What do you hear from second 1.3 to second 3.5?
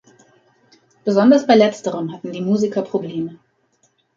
bei letzterem hatten die Musiker Probleme.